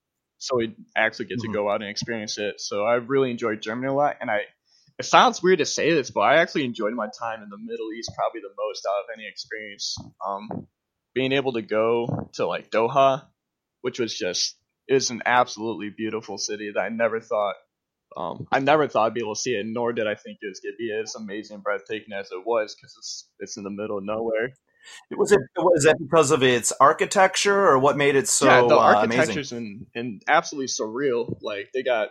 so 0.41 0.57
we 0.57 0.75
actually 0.95 1.25
get 1.25 1.39
to 1.39 1.47
mm-hmm. 1.47 1.53
go 1.53 1.69
out 1.69 1.81
and 1.81 1.89
experience 1.89 2.37
it. 2.37 2.59
So 2.59 2.83
I 2.83 2.95
really 2.95 3.31
enjoyed 3.31 3.61
Germany 3.61 3.87
a 3.87 3.93
lot, 3.93 4.17
and 4.19 4.29
I. 4.29 4.41
It 4.99 5.05
sounds 5.05 5.41
weird 5.41 5.59
to 5.59 5.65
say 5.65 5.93
this, 5.93 6.11
but 6.11 6.21
I 6.21 6.41
actually 6.41 6.65
enjoyed 6.65 6.93
my 6.93 7.07
time 7.07 7.41
in 7.41 7.49
the 7.49 7.57
Middle 7.57 7.91
East 7.97 8.11
probably 8.15 8.41
the 8.41 8.53
most 8.55 8.85
out 8.85 8.99
of 8.99 9.05
any 9.17 9.27
experience. 9.27 9.95
Um, 10.25 10.67
being 11.15 11.31
able 11.31 11.53
to 11.53 11.61
go 11.63 12.29
to 12.33 12.45
like 12.45 12.69
Doha, 12.69 13.25
which 13.81 13.99
was 13.99 14.15
just 14.15 14.57
is 14.87 15.09
an 15.09 15.23
absolutely 15.25 15.89
beautiful 15.89 16.37
city 16.37 16.71
that 16.75 16.81
I 16.81 16.89
never 16.89 17.19
thought 17.19 17.55
um, 18.17 18.47
I 18.51 18.59
never 18.59 18.87
thought 18.87 19.07
I'd 19.07 19.13
be 19.13 19.21
able 19.21 19.35
to 19.35 19.41
see 19.41 19.51
it, 19.51 19.65
nor 19.65 19.93
did 19.93 20.05
I 20.07 20.15
think 20.15 20.39
it 20.41 20.47
was 20.47 20.59
going 20.59 20.73
to 20.73 20.77
be 20.77 20.91
as 20.91 21.15
amazing 21.15 21.55
and 21.55 21.63
breathtaking 21.63 22.13
as 22.13 22.31
it 22.31 22.45
was 22.45 22.75
because 22.75 22.95
it's 22.97 23.29
it's 23.39 23.57
in 23.57 23.63
the 23.63 23.69
middle 23.69 23.97
of 23.97 24.03
nowhere. 24.03 24.53
Was 25.11 25.31
it 25.31 25.39
was 25.57 25.83
that 25.83 25.97
because 25.99 26.31
of 26.31 26.43
its 26.43 26.71
architecture 26.79 27.67
or 27.67 27.79
what 27.79 27.97
made 27.97 28.15
it 28.15 28.27
so 28.27 28.45
yeah, 28.45 28.61
the 28.61 28.75
uh, 28.75 28.79
architecture's 28.79 29.51
and 29.51 29.85
and 29.93 30.21
absolutely 30.27 30.67
surreal. 30.67 31.37
Like 31.41 31.69
they 31.73 31.83
got 31.83 32.09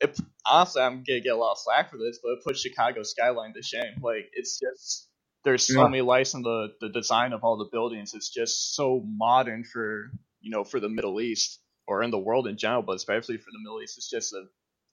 it, 0.00 0.18
honestly, 0.46 0.82
I'm 0.82 1.04
gonna 1.06 1.20
get 1.20 1.32
a 1.32 1.36
lot 1.36 1.52
of 1.52 1.58
slack 1.58 1.90
for 1.90 1.96
this, 1.96 2.18
but 2.22 2.32
it 2.32 2.44
puts 2.44 2.60
Chicago 2.60 3.02
skyline 3.02 3.54
to 3.54 3.62
shame. 3.62 4.00
Like 4.02 4.30
it's 4.32 4.60
just 4.60 5.08
there's 5.44 5.66
so 5.66 5.82
yeah. 5.82 5.88
many 5.88 6.02
lights 6.02 6.34
in 6.34 6.42
the 6.42 6.68
the 6.80 6.88
design 6.88 7.32
of 7.32 7.44
all 7.44 7.56
the 7.56 7.68
buildings. 7.70 8.12
It's 8.14 8.30
just 8.32 8.74
so 8.74 9.02
modern 9.06 9.64
for 9.64 10.10
you 10.40 10.50
know 10.50 10.64
for 10.64 10.80
the 10.80 10.88
Middle 10.88 11.20
East. 11.20 11.60
or 11.88 12.02
in 12.02 12.10
the 12.10 12.18
world 12.18 12.46
in 12.46 12.58
general, 12.58 12.82
but 12.82 12.96
especially 12.96 13.38
for 13.38 13.50
the 13.50 13.58
Middle 13.64 13.80
East, 13.82 13.96
it's 13.96 14.10
just 14.10 14.34
a 14.34 14.44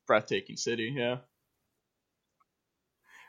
breathtaking 0.08 0.56
city. 0.56 0.94
Yeah. 0.96 1.18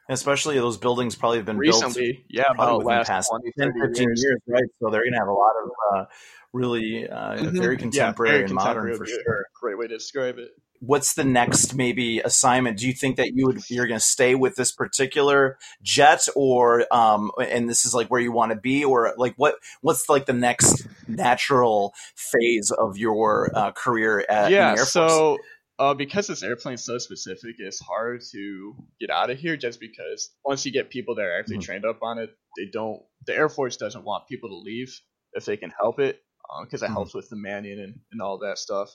Especially 0.09 0.55
those 0.57 0.77
buildings 0.77 1.17
probably 1.17 1.39
have 1.39 1.47
been 1.47 1.59
recently, 1.59 2.13
built 2.13 2.25
yeah, 2.29 2.45
about 2.51 2.79
the 2.79 2.85
last 2.85 3.09
past 3.09 3.29
20, 3.31 3.53
10, 3.59 3.73
15 3.89 4.05
years. 4.09 4.23
years. 4.25 4.41
right? 4.47 4.63
So 4.81 4.91
they're 4.91 5.03
going 5.03 5.13
to 5.13 5.19
have 5.19 5.29
a 5.29 5.33
lot 5.33 5.53
of 5.65 5.71
uh, 5.93 6.05
really 6.53 7.09
uh, 7.09 7.35
Mhm. 7.37 7.59
very 7.59 7.75
Yeah, 7.75 7.81
contemporary 7.81 8.33
very 8.33 8.45
and 8.45 8.55
modern 8.55 8.93
for 8.95 9.01
would 9.01 9.09
sure. 9.09 9.45
Great 9.61 9.79
way 9.79 9.89
to 9.89 9.97
describe 9.99 10.39
it. 10.39 10.51
What's 10.81 11.15
the 11.15 11.25
next 11.25 11.75
maybe 11.75 12.21
assignment? 12.21 12.79
Do 12.79 12.87
you 12.87 12.93
think 12.93 13.17
that 13.17 13.33
you 13.35 13.47
would 13.47 13.63
you're 13.71 13.87
going 13.87 13.99
to 13.99 14.05
stay 14.05 14.35
with 14.35 14.57
this 14.57 14.73
particular 14.73 15.57
jet, 15.83 16.29
or 16.37 16.85
um, 16.95 17.31
and 17.41 17.69
this 17.69 17.87
is 17.87 17.95
like 17.95 18.09
where 18.09 18.21
you 18.21 18.31
want 18.31 18.53
to 18.53 18.59
be, 18.59 18.85
or 18.85 19.15
like 19.17 19.33
what 19.37 19.55
what's 19.81 20.09
like 20.11 20.27
the 20.27 20.35
next 20.35 20.87
natural 21.09 21.95
phase 22.15 22.71
of 22.71 22.99
your 22.99 23.51
uh, 23.55 23.73
career 23.73 24.25
at 24.29 24.51
yeah, 24.51 24.75
the 24.75 24.81
Air 24.81 24.85
Force? 24.87 24.93
so 24.93 25.39
uh, 25.79 25.95
because 25.95 26.27
this 26.27 26.43
airplane's 26.43 26.85
so 26.85 26.99
specific, 26.99 27.57
it's 27.59 27.81
hard 27.81 28.23
to 28.33 28.77
get 29.01 29.11
out 29.11 29.31
of 29.31 29.39
here 29.39 29.57
just 29.57 29.81
because 29.81 30.31
once 30.45 30.65
you 30.65 30.73
get 30.73 30.91
people 30.91 31.15
that 31.17 31.23
are 31.25 31.39
actually 31.39 31.59
Mhm. 31.59 31.65
trained 31.65 31.85
up 31.85 32.03
on 32.03 32.19
it, 32.19 32.31
they 32.57 32.67
don't. 32.73 33.03
The 33.27 33.35
Air 33.37 33.49
Force 33.49 33.77
doesn't 33.77 34.05
want 34.05 34.29
people 34.29 34.49
to 34.51 34.57
leave 34.57 34.99
if 35.35 35.45
they 35.45 35.57
can 35.57 35.71
help 35.71 35.99
it 36.01 36.23
because 36.63 36.83
it 36.83 36.89
Mhm. 36.89 36.95
helps 36.95 37.15
with 37.15 37.29
the 37.29 37.37
manning 37.37 37.79
and, 37.81 38.01
and 38.13 38.23
all 38.23 38.39
that 38.39 38.59
stuff. 38.59 38.95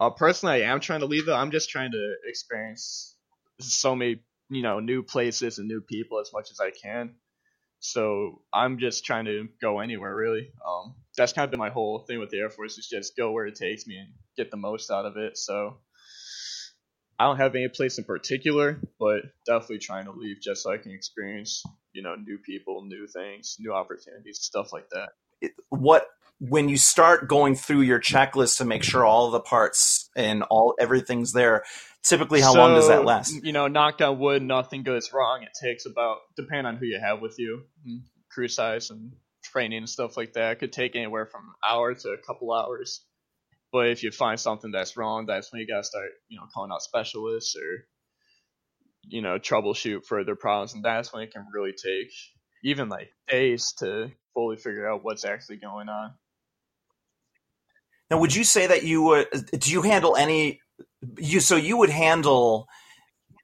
Uh, 0.00 0.10
personally, 0.10 0.64
I 0.64 0.72
am 0.72 0.80
trying 0.80 1.00
to 1.00 1.06
leave 1.06 1.26
though. 1.26 1.36
I'm 1.36 1.50
just 1.50 1.70
trying 1.70 1.92
to 1.92 2.14
experience 2.24 3.16
so 3.60 3.94
many 3.96 4.22
you 4.50 4.62
know 4.62 4.80
new 4.80 5.02
places 5.02 5.58
and 5.58 5.68
new 5.68 5.80
people 5.80 6.20
as 6.20 6.30
much 6.32 6.50
as 6.50 6.60
I 6.60 6.70
can. 6.70 7.16
So 7.80 8.42
I'm 8.52 8.78
just 8.78 9.04
trying 9.04 9.26
to 9.26 9.48
go 9.60 9.80
anywhere 9.80 10.14
really. 10.14 10.52
Um, 10.66 10.96
that's 11.16 11.32
kind 11.32 11.44
of 11.44 11.50
been 11.50 11.60
my 11.60 11.70
whole 11.70 12.00
thing 12.00 12.18
with 12.18 12.30
the 12.30 12.38
Air 12.40 12.50
Force 12.50 12.78
is 12.78 12.88
just 12.88 13.16
go 13.16 13.32
where 13.32 13.46
it 13.46 13.54
takes 13.56 13.86
me 13.86 13.96
and 13.98 14.14
get 14.36 14.50
the 14.50 14.56
most 14.56 14.90
out 14.90 15.06
of 15.06 15.16
it. 15.16 15.36
So 15.38 15.78
I 17.18 17.24
don't 17.24 17.38
have 17.38 17.54
any 17.54 17.68
place 17.68 17.98
in 17.98 18.04
particular, 18.04 18.80
but 18.98 19.22
definitely 19.46 19.78
trying 19.78 20.04
to 20.04 20.12
leave 20.12 20.40
just 20.40 20.62
so 20.62 20.72
I 20.72 20.78
can 20.78 20.92
experience 20.92 21.62
you 21.92 22.02
know 22.02 22.14
new 22.14 22.38
people, 22.38 22.84
new 22.84 23.06
things, 23.06 23.56
new 23.58 23.72
opportunities, 23.72 24.38
stuff 24.40 24.72
like 24.72 24.88
that. 24.90 25.50
what 25.70 26.06
when 26.38 26.68
you 26.68 26.76
start 26.76 27.28
going 27.28 27.54
through 27.54 27.80
your 27.80 27.98
checklist 27.98 28.58
to 28.58 28.64
make 28.64 28.82
sure 28.82 29.04
all 29.04 29.30
the 29.30 29.40
parts 29.40 30.10
and 30.14 30.42
all 30.44 30.74
everything's 30.78 31.32
there 31.32 31.62
typically 32.06 32.40
how 32.40 32.54
long 32.54 32.74
does 32.74 32.88
that 32.88 33.04
last 33.04 33.44
You 33.44 33.52
know, 33.52 33.68
knock 33.68 34.00
on 34.00 34.18
wood, 34.18 34.42
nothing 34.42 34.82
goes 34.82 35.12
wrong. 35.12 35.42
It 35.42 35.50
takes 35.60 35.86
about, 35.86 36.18
depending 36.36 36.66
on 36.66 36.76
who 36.76 36.86
you 36.86 37.00
have 37.00 37.20
with 37.20 37.36
you, 37.38 37.62
mm, 37.86 38.00
crew 38.30 38.48
size 38.48 38.90
and 38.90 39.12
training 39.42 39.78
and 39.78 39.88
stuff 39.88 40.16
like 40.16 40.34
that, 40.34 40.52
it 40.52 40.58
could 40.58 40.72
take 40.72 40.96
anywhere 40.96 41.26
from 41.26 41.42
an 41.42 41.54
hour 41.68 41.94
to 41.94 42.10
a 42.10 42.18
couple 42.18 42.52
hours. 42.52 43.02
But 43.72 43.88
if 43.88 44.02
you 44.02 44.10
find 44.10 44.38
something 44.38 44.70
that's 44.70 44.96
wrong, 44.96 45.26
that's 45.26 45.52
when 45.52 45.60
you 45.60 45.66
gotta 45.66 45.84
start, 45.84 46.10
you 46.28 46.38
know, 46.38 46.46
calling 46.54 46.70
out 46.72 46.82
specialists 46.82 47.56
or, 47.56 47.86
you 49.02 49.22
know, 49.22 49.38
troubleshoot 49.38 50.04
further 50.06 50.36
problems, 50.36 50.74
and 50.74 50.84
that's 50.84 51.12
when 51.12 51.22
it 51.22 51.32
can 51.32 51.46
really 51.52 51.72
take 51.72 52.10
even 52.64 52.88
like 52.88 53.10
days 53.28 53.72
to 53.78 54.10
fully 54.34 54.56
figure 54.56 54.88
out 54.88 55.04
what's 55.04 55.24
actually 55.24 55.56
going 55.56 55.88
on. 55.88 56.12
now 58.10 58.18
would 58.18 58.34
you 58.34 58.44
say 58.44 58.66
that 58.66 58.84
you 58.84 59.02
would 59.02 59.26
do 59.58 59.70
you 59.70 59.82
handle 59.82 60.16
any 60.16 60.60
you 61.18 61.40
so 61.40 61.56
you 61.56 61.76
would 61.76 61.90
handle 61.90 62.68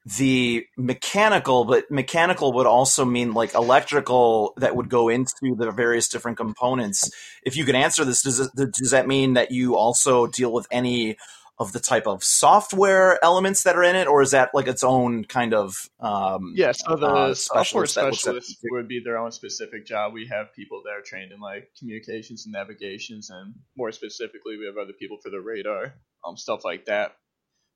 the 0.05 0.65
mechanical 0.77 1.63
but 1.63 1.89
mechanical 1.89 2.51
would 2.53 2.67
also 2.67 3.05
mean 3.05 3.33
like 3.33 3.53
electrical 3.53 4.53
that 4.57 4.75
would 4.75 4.89
go 4.89 5.07
into 5.09 5.55
the 5.57 5.71
various 5.71 6.09
different 6.09 6.37
components 6.37 7.09
if 7.43 7.55
you 7.55 7.63
could 7.63 7.75
answer 7.75 8.03
this 8.03 8.21
does 8.21 8.39
it, 8.39 8.51
does 8.55 8.91
that 8.91 9.07
mean 9.07 9.33
that 9.33 9.51
you 9.51 9.77
also 9.77 10.27
deal 10.27 10.51
with 10.51 10.67
any 10.71 11.15
of 11.59 11.71
the 11.71 11.79
type 11.79 12.07
of 12.07 12.23
software 12.23 13.23
elements 13.23 13.63
that 13.63 13.75
are 13.75 13.83
in 13.83 13.95
it 13.95 14.07
or 14.07 14.21
is 14.21 14.31
that 14.31 14.49
like 14.53 14.67
its 14.67 14.83
own 14.83 15.23
kind 15.23 15.53
of 15.53 15.89
um 15.99 16.53
Yeah, 16.55 16.71
so 16.71 16.95
the 16.95 17.07
uh, 17.07 17.33
software 17.33 17.85
specialist 17.85 18.25
that 18.61 18.67
at- 18.67 18.71
would 18.71 18.87
be 18.87 19.01
their 19.03 19.17
own 19.17 19.31
specific 19.31 19.85
job. 19.85 20.13
We 20.13 20.27
have 20.27 20.53
people 20.53 20.81
that 20.85 20.91
are 20.91 21.01
trained 21.01 21.31
in 21.31 21.39
like 21.39 21.69
communications 21.79 22.45
and 22.45 22.53
navigations, 22.53 23.29
and 23.29 23.53
more 23.77 23.91
specifically, 23.91 24.57
we 24.57 24.65
have 24.65 24.77
other 24.77 24.93
people 24.93 25.17
for 25.21 25.29
the 25.29 25.39
radar, 25.39 25.93
um, 26.25 26.37
stuff 26.37 26.65
like 26.65 26.85
that. 26.85 27.15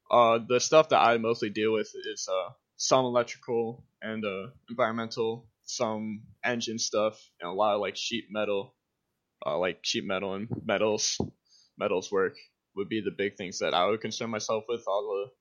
Uh, 0.10 0.40
the 0.48 0.60
stuff 0.60 0.90
that 0.90 1.00
I 1.00 1.18
mostly 1.18 1.50
deal 1.50 1.74
with 1.74 1.92
is 1.96 2.28
uh, 2.32 2.52
some 2.78 3.06
electrical 3.06 3.86
and 4.02 4.24
uh, 4.26 4.48
environmental, 4.70 5.48
some 5.64 6.24
engine 6.44 6.80
stuff, 6.80 7.20
and 7.42 7.50
a 7.50 7.54
lot 7.54 7.76
of 7.76 7.82
like 7.82 7.98
sheet 7.98 8.26
metal, 8.30 8.76
uh, 9.46 9.58
like 9.58 9.80
sheet 9.84 10.06
metal 10.06 10.36
and 10.36 10.48
metals, 10.66 11.18
metals 11.78 12.12
work 12.12 12.36
would 12.76 12.90
be 12.90 13.02
the 13.02 13.12
big 13.18 13.38
things 13.38 13.60
that 13.60 13.74
I 13.74 13.88
would 13.88 14.02
concern 14.02 14.30
myself 14.30 14.66
with. 14.70 14.84
All 14.88 15.04
the 15.04 15.32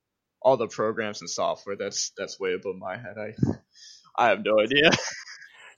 all 0.42 0.56
the 0.56 0.68
programs 0.68 1.20
and 1.20 1.30
software 1.30 1.76
that's 1.76 2.12
that's 2.16 2.38
way 2.40 2.54
above 2.54 2.76
my 2.76 2.96
head. 2.96 3.16
I 3.18 3.35
I 4.16 4.28
have 4.28 4.44
no 4.44 4.58
idea. 4.61 4.90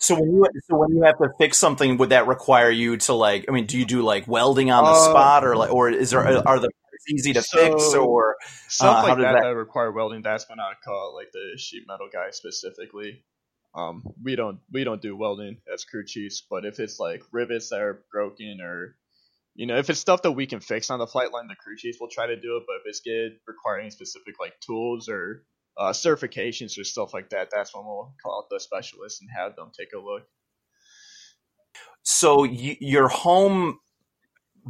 So 0.00 0.14
when 0.14 0.30
you 0.30 0.47
so 0.68 0.76
when 0.78 0.97
you 0.97 1.02
have 1.02 1.18
to 1.18 1.28
fix 1.38 1.59
something, 1.59 1.97
would 1.99 2.11
that 2.11 2.26
require 2.28 2.71
you 2.71 2.97
to 2.99 3.14
like? 3.14 3.47
I 3.49 3.52
mean, 3.52 3.66
do 3.66 3.76
you 3.78 3.85
do 3.85 4.02
like 4.02 4.28
welding 4.28 4.71
on 4.71 4.85
the 4.85 4.95
Uh, 4.95 4.95
spot, 4.95 5.45
or 5.45 5.57
like, 5.57 5.73
or 5.73 5.90
is 5.90 6.11
there 6.11 6.25
are 6.47 6.61
the 6.61 6.71
parts 6.99 7.12
easy 7.12 7.33
to 7.33 7.43
fix, 7.43 7.95
or 7.95 8.37
Stuff 8.69 9.05
Uh, 9.05 9.09
like 9.09 9.19
that, 9.19 9.33
that- 9.33 9.43
that 9.43 9.55
require 9.57 9.90
welding. 9.93 10.23
That's 10.23 10.49
when 10.49 10.61
I 10.61 10.73
call 10.85 11.14
like 11.14 11.31
the 11.33 11.57
sheet 11.59 11.85
metal 11.87 12.09
guy 12.12 12.31
specifically. 12.31 13.25
Um, 13.75 14.02
we 14.23 14.35
don't 14.37 14.61
we 14.73 14.85
don't 14.85 15.00
do 15.02 15.14
welding 15.17 15.61
as 15.73 15.85
crew 15.85 16.05
chiefs, 16.05 16.43
but 16.49 16.64
if 16.64 16.81
it's 16.81 16.99
like 16.99 17.23
rivets 17.33 17.69
that 17.71 17.81
are 17.81 18.05
broken 18.11 18.61
or 18.61 18.97
you 19.55 19.67
know 19.67 19.76
if 19.76 19.90
it's 19.90 20.00
stuff 20.00 20.23
that 20.23 20.33
we 20.33 20.47
can 20.47 20.61
fix 20.61 20.90
on 20.90 20.99
the 20.99 21.07
flight 21.07 21.33
line, 21.33 21.49
the 21.49 21.55
crew 21.55 21.76
chiefs 21.76 21.99
will 22.00 22.09
try 22.09 22.26
to 22.26 22.37
do 22.40 22.57
it. 22.57 22.64
But 22.67 22.76
if 22.76 22.83
it's 22.87 23.00
good 23.00 23.38
requiring 23.47 23.90
specific 23.90 24.35
like 24.40 24.59
tools 24.61 25.09
or 25.09 25.45
uh, 25.76 25.93
certifications 25.93 26.78
or 26.78 26.85
stuff 26.85 27.12
like 27.14 27.31
that, 27.31 27.50
that's 27.52 27.75
when 27.75 27.85
we'll 27.85 28.14
call 28.23 28.38
out 28.38 28.49
the 28.50 28.59
specialists 28.59 29.21
and 29.21 29.31
have 29.37 29.55
them 29.55 29.71
take 29.78 29.93
a 29.95 29.99
look. 29.99 30.23
so 32.02 32.38
y 32.45 32.76
your 32.81 33.09
home 33.09 33.78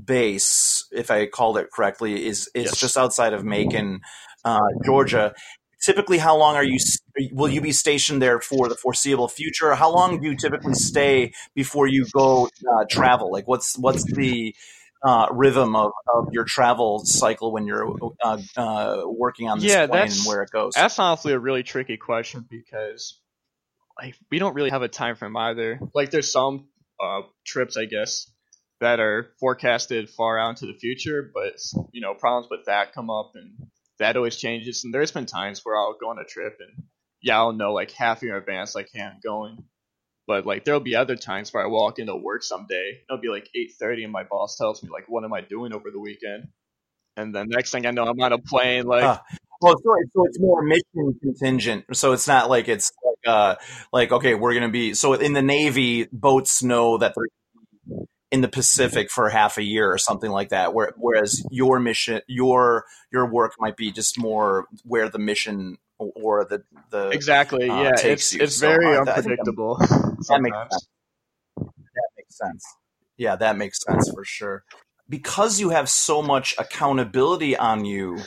base, 0.04 0.77
if 0.92 1.11
I 1.11 1.26
called 1.26 1.59
it 1.59 1.71
correctly, 1.73 2.26
is 2.26 2.50
is 2.54 2.66
Yes. 2.66 2.80
just 2.80 2.97
outside 2.97 3.33
of 3.33 3.45
Macon, 3.45 4.00
uh, 4.45 4.61
Georgia. 4.85 5.35
Typically, 5.85 6.18
how 6.18 6.37
long 6.37 6.57
are 6.57 6.64
you? 6.64 6.78
Will 7.33 7.49
you 7.49 7.61
be 7.61 7.73
stationed 7.73 8.21
there 8.23 8.40
for 8.40 8.68
the 8.68 8.75
foreseeable 8.75 9.28
future? 9.28 9.75
How 9.75 9.90
long 9.90 10.21
do 10.21 10.28
you 10.28 10.37
typically 10.37 10.75
stay 10.75 11.33
before 11.54 11.87
you 11.87 12.07
go 12.12 12.47
uh, 12.47 12.85
travel? 12.90 13.30
Like, 13.33 13.47
what's 13.47 13.78
what's 13.78 14.04
the 14.14 14.54
uh, 15.04 15.28
rhythm 15.30 15.76
of, 15.76 15.92
of 16.12 16.26
your 16.33 16.45
travel 16.45 17.00
cycle 17.04 17.52
when 17.52 17.66
you're 17.66 17.92
uh, 18.23 18.38
uh, 18.57 19.02
working 19.07 19.49
on 19.49 19.61
this 19.61 19.73
Yeah, 19.73 19.87
plane 19.87 20.11
and 20.12 20.25
where 20.26 20.42
it 20.42 20.50
goes? 20.50 20.75
That's 20.75 20.99
honestly 20.99 21.33
a 21.33 21.38
really 21.38 21.62
tricky 21.62 21.97
question 21.97 22.45
because 22.49 23.21
like 24.00 24.16
we 24.30 24.38
don't 24.38 24.54
really 24.54 24.71
have 24.71 24.83
a 24.83 24.88
time 24.88 25.16
frame 25.16 25.37
either. 25.37 25.80
Like 25.95 26.11
there's 26.11 26.33
some 26.33 26.68
uh, 27.00 27.23
trips 27.45 27.76
I 27.76 27.85
guess 27.85 28.30
that 28.80 29.00
are 29.00 29.30
forecasted 29.40 30.08
far 30.08 30.38
out 30.38 30.50
into 30.50 30.66
the 30.66 30.78
future, 30.78 31.30
but 31.32 31.54
you 31.92 32.00
know 32.00 32.14
problems 32.14 32.49
with 32.50 32.66
that 32.66 32.92
come 32.92 33.11
up 33.11 33.32
and 33.35 33.68
that 33.99 34.16
always 34.16 34.37
changes. 34.37 34.85
And 34.85 34.94
there's 34.94 35.12
been 35.12 35.26
times 35.26 35.61
where 35.64 35.76
I'll 35.76 35.97
go 36.00 36.11
on 36.11 36.18
a 36.18 36.25
trip 36.25 36.58
and 36.61 36.85
yeah 37.23 37.38
I'll 37.38 37.52
know 37.52 37.73
like 37.73 37.90
half 37.90 38.23
year 38.23 38.37
in 38.37 38.38
advance 38.38 38.75
like 38.75 38.88
hey 38.92 39.02
I'm 39.02 39.20
going. 39.23 39.64
But 40.26 40.47
like 40.47 40.64
there'll 40.64 40.80
be 40.80 40.94
other 40.94 41.16
times 41.16 41.52
where 41.52 41.64
I 41.64 41.68
walk 41.68 41.99
into 41.99 42.14
work 42.16 42.42
someday. 42.42 43.00
It'll 43.08 43.20
be 43.20 43.28
like 43.28 43.49
8:30 43.56 44.04
and 44.04 44.12
my 44.12 44.25
boss 44.25 44.56
tells 44.56 44.82
me 44.82 44.90
like 44.90 45.04
what 45.08 45.25
am 45.25 45.32
I 45.32 45.40
doing 45.40 45.73
over 45.73 45.90
the 45.90 46.00
weekend? 46.00 46.49
And 47.16 47.35
then 47.35 47.49
next 47.49 47.73
thing 47.73 47.87
I 47.87 47.90
know 47.90 48.04
I'm 48.04 48.20
on 48.20 48.32
a 48.32 48.38
plane 48.38 48.87
like 48.87 49.04
Ah. 49.04 49.23
Well, 49.61 49.75
so, 49.76 49.92
so 50.14 50.25
it's 50.26 50.38
more 50.40 50.62
mission 50.62 51.18
contingent. 51.20 51.85
So 51.92 52.12
it's 52.12 52.28
not 52.28 52.49
like 52.49 52.68
it's 52.68 52.92
like, 53.04 53.35
uh, 53.35 53.56
like 53.92 54.12
okay, 54.12 54.35
we're 54.35 54.54
gonna 54.54 54.68
be. 54.68 54.94
So 54.94 55.14
in 55.14 55.32
the 55.32 55.42
Navy, 55.42 56.06
boats 56.12 56.62
know 56.62 56.99
that 56.99 57.14
they're 57.16 57.26
in 58.30 58.40
the 58.42 58.49
Pacific 58.49 59.11
for 59.11 59.28
half 59.30 59.56
a 59.58 59.62
year 59.62 59.90
or 59.90 59.99
something 59.99 60.30
like 60.30 60.50
that. 60.50 60.75
Where, 60.75 60.92
whereas 60.97 61.42
your 61.50 61.80
mission, 61.80 62.20
your 62.26 62.85
your 63.12 63.26
work 63.26 63.54
might 63.58 63.76
be 63.76 63.90
just 63.90 64.18
more 64.18 64.66
where 64.85 65.08
the 65.08 65.18
mission 65.18 65.78
or 65.99 66.44
the 66.44 66.62
the 66.90 67.08
Exactly. 67.11 67.68
uh, 67.70 67.82
yeah, 67.82 67.90
takes 67.92 68.02
it's 68.32 68.35
you. 68.35 68.40
it's 68.42 68.56
So, 68.56 68.68
very 68.68 68.87
uh, 68.97 69.00
I 69.02 69.04
think 69.04 69.08
I'm- 69.08 69.16
unpredictable. 69.18 69.76
that 69.78 70.40
makes 70.40 70.56
sense. 70.70 70.88
That 71.56 72.08
makes 72.16 72.37
sense. 72.38 72.64
Yeah, 73.16 73.37
that 73.37 73.56
makes 73.56 73.82
sense 73.82 74.11
for 74.14 74.25
sure. 74.25 74.64
Because 75.08 75.58
you 75.58 75.70
have 75.70 75.88
so 75.88 76.20
much 76.23 76.54
accountability 76.58 77.56
on 77.56 77.85
you 77.85 78.18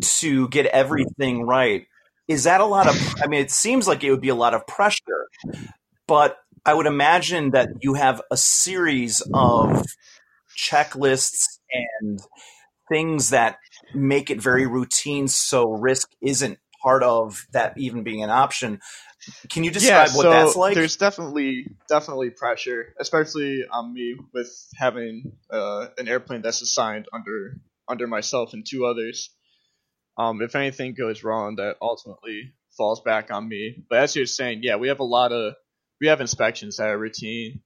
to 0.00 0.48
get 0.48 0.66
everything 0.66 1.46
right, 1.46 1.86
is 2.28 2.44
that 2.44 2.60
a 2.60 2.64
lot 2.66 2.86
of? 2.86 2.94
I 3.22 3.26
mean, 3.26 3.40
it 3.40 3.50
seems 3.50 3.88
like 3.88 4.04
it 4.04 4.10
would 4.10 4.20
be 4.20 4.28
a 4.28 4.34
lot 4.34 4.54
of 4.54 4.66
pressure, 4.66 5.28
but 6.06 6.36
I 6.64 6.74
would 6.74 6.86
imagine 6.86 7.50
that 7.50 7.68
you 7.80 7.94
have 7.94 8.22
a 8.30 8.36
series 8.36 9.20
of 9.34 9.84
checklists 10.56 11.58
and 11.72 12.20
things 12.88 13.30
that 13.30 13.58
make 13.94 14.30
it 14.30 14.40
very 14.40 14.66
routine 14.66 15.28
so 15.28 15.70
risk 15.70 16.10
isn't 16.20 16.58
part 16.82 17.02
of 17.02 17.46
that 17.52 17.74
even 17.78 18.02
being 18.02 18.22
an 18.22 18.30
option 18.30 18.80
Can 19.48 19.64
you 19.64 19.70
describe 19.70 20.08
yeah, 20.10 20.16
what 20.16 20.22
that's 20.24 20.56
like? 20.56 20.74
There's 20.74 20.96
definitely 20.96 21.66
definitely 21.88 22.30
pressure, 22.30 22.94
especially 22.98 23.64
on 23.70 23.94
me 23.94 24.16
with 24.34 24.50
having 24.76 25.32
uh, 25.50 25.88
an 25.96 26.08
airplane 26.08 26.42
that's 26.42 26.60
assigned 26.60 27.06
under 27.12 27.60
under 27.88 28.06
myself 28.06 28.52
and 28.52 28.66
two 28.68 28.84
others. 28.84 29.30
Um, 30.18 30.42
if 30.42 30.56
anything 30.56 30.94
goes 30.94 31.22
wrong, 31.22 31.56
that 31.56 31.76
ultimately 31.80 32.52
falls 32.76 33.00
back 33.00 33.30
on 33.30 33.48
me. 33.48 33.84
But 33.88 34.00
as 34.00 34.16
you're 34.16 34.26
saying, 34.26 34.60
yeah, 34.62 34.76
we 34.76 34.88
have 34.88 35.00
a 35.00 35.04
lot 35.04 35.32
of 35.32 35.54
we 36.02 36.08
have 36.08 36.20
inspections 36.20 36.76
that 36.76 36.88
are 36.88 36.98
routine 36.98 37.60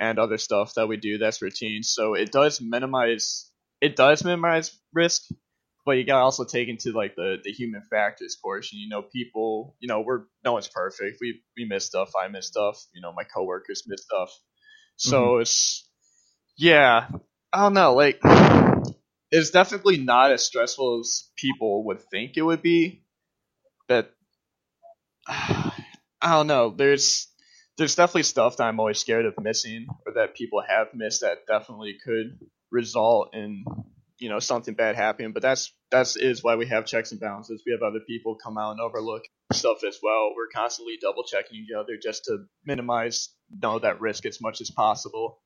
and 0.00 0.18
other 0.18 0.38
stuff 0.38 0.72
that 0.74 0.88
we 0.88 0.96
do 0.96 1.18
that's 1.18 1.42
routine. 1.42 1.82
So 1.82 2.14
it 2.14 2.32
does 2.32 2.58
minimize 2.60 3.50
it 3.82 3.96
does 3.96 4.24
minimize 4.24 4.76
risk, 4.94 5.24
but 5.84 5.92
you 5.92 6.04
gotta 6.04 6.24
also 6.24 6.44
take 6.44 6.68
into 6.68 6.92
like 6.92 7.14
the 7.16 7.36
the 7.44 7.52
human 7.52 7.82
factors 7.82 8.38
portion. 8.42 8.78
You 8.78 8.88
know, 8.88 9.02
people, 9.02 9.76
you 9.78 9.88
know, 9.88 10.00
we're 10.00 10.22
no 10.42 10.54
one's 10.54 10.68
perfect. 10.68 11.18
We 11.20 11.42
we 11.54 11.66
miss 11.66 11.84
stuff. 11.84 12.12
I 12.20 12.28
miss 12.28 12.46
stuff. 12.46 12.82
You 12.94 13.02
know, 13.02 13.12
my 13.12 13.24
coworkers 13.24 13.84
miss 13.86 14.02
stuff. 14.02 14.30
So 14.96 15.22
mm-hmm. 15.22 15.42
it's 15.42 15.86
yeah, 16.56 17.08
I 17.52 17.62
don't 17.62 17.74
know. 17.74 17.92
Like, 17.92 18.18
it's 19.30 19.50
definitely 19.50 19.98
not 19.98 20.32
as 20.32 20.42
stressful 20.42 21.00
as 21.00 21.28
people 21.36 21.84
would 21.84 22.00
think 22.10 22.38
it 22.38 22.42
would 22.42 22.62
be. 22.62 23.04
But 23.86 24.14
I 25.28 25.72
don't 26.22 26.46
know. 26.46 26.70
There's 26.70 27.28
there's 27.78 27.94
definitely 27.94 28.22
stuff 28.22 28.56
that 28.56 28.64
I'm 28.64 28.80
always 28.80 28.98
scared 28.98 29.26
of 29.26 29.34
missing 29.38 29.86
or 30.06 30.14
that 30.14 30.34
people 30.34 30.62
have 30.66 30.88
missed 30.94 31.20
that 31.20 31.46
definitely 31.46 31.96
could 32.04 32.38
result 32.70 33.34
in 33.34 33.64
you 34.18 34.30
know 34.30 34.38
something 34.38 34.74
bad 34.74 34.96
happening. 34.96 35.32
But 35.32 35.42
that's 35.42 35.72
that's 35.90 36.16
is 36.16 36.42
why 36.42 36.56
we 36.56 36.66
have 36.66 36.86
checks 36.86 37.12
and 37.12 37.20
balances. 37.20 37.62
We 37.66 37.72
have 37.72 37.82
other 37.82 38.00
people 38.06 38.36
come 38.42 38.56
out 38.58 38.72
and 38.72 38.80
overlook 38.80 39.22
stuff 39.52 39.78
as 39.86 39.98
well. 40.02 40.32
We're 40.34 40.48
constantly 40.54 40.94
double 41.00 41.24
checking 41.24 41.58
each 41.58 41.74
other 41.78 41.98
just 42.02 42.24
to 42.24 42.44
minimize 42.64 43.30
you 43.50 43.58
know 43.62 43.78
that 43.78 44.00
risk 44.00 44.26
as 44.26 44.40
much 44.40 44.60
as 44.60 44.70
possible. 44.70 45.40